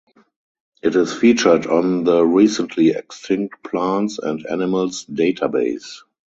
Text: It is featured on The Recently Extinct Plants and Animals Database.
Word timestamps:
It 0.81 0.95
is 0.95 1.13
featured 1.15 1.67
on 1.67 2.05
The 2.05 2.25
Recently 2.25 2.89
Extinct 2.89 3.61
Plants 3.63 4.17
and 4.17 4.43
Animals 4.49 5.05
Database. 5.05 5.99